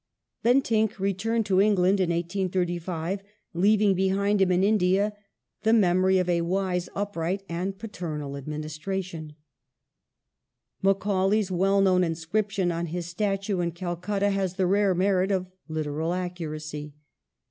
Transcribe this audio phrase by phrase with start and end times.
[0.39, 3.21] ^ Bentinck returned to England in 1835,
[3.53, 5.13] leaving be hind him in India
[5.61, 9.35] the memory of a" wise, upright, and paternal administration".
[10.81, 16.15] Macaulay's well known inscription on his statue in Calcutta has the rare merit of literal
[16.15, 16.95] accuracy.